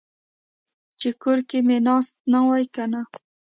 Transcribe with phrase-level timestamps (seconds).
[0.99, 3.01] چې کور کې مې ناست نه وای کنه.